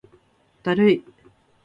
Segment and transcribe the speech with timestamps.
[0.63, 1.05] だるい